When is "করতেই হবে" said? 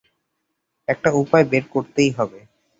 1.73-2.39